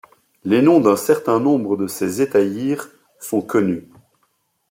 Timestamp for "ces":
1.85-2.23